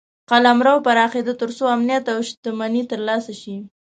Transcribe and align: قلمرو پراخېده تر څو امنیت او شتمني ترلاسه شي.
قلمرو 0.29 0.75
پراخېده 0.85 1.33
تر 1.41 1.49
څو 1.57 1.63
امنیت 1.75 2.05
او 2.13 2.19
شتمني 2.27 2.83
ترلاسه 2.91 3.33
شي. 3.41 3.55